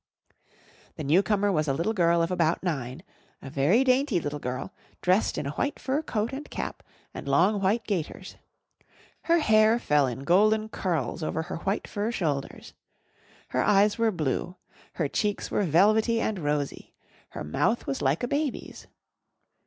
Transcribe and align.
The 0.95 1.03
newcomer 1.03 1.51
was 1.51 1.67
a 1.67 1.75
little 1.75 1.93
girl 1.93 2.23
of 2.23 2.31
about 2.31 2.63
nine 2.63 3.03
a 3.39 3.51
very 3.51 3.83
dainty 3.83 4.19
little 4.19 4.39
girl, 4.39 4.73
dressed 5.03 5.37
in 5.37 5.45
a 5.45 5.51
white 5.51 5.79
fur 5.79 6.01
coat 6.01 6.33
and 6.33 6.49
cap 6.49 6.81
and 7.13 7.27
long 7.27 7.61
white 7.61 7.85
gaiters. 7.85 8.35
Her 9.25 9.37
hair 9.37 9.77
fell 9.77 10.07
in 10.07 10.23
golden 10.23 10.69
curls 10.69 11.21
over 11.21 11.43
her 11.43 11.57
white 11.57 11.87
fur 11.87 12.11
shoulders. 12.11 12.73
Her 13.49 13.61
eyes 13.61 13.99
were 13.99 14.09
blue. 14.11 14.55
Her 14.93 15.07
cheeks 15.07 15.51
were 15.51 15.65
velvety 15.65 16.19
and 16.19 16.39
rosy. 16.39 16.95
Her 17.29 17.43
mouth 17.43 17.85
was 17.85 18.01
like 18.01 18.23
a 18.23 18.27
baby's. 18.27 18.87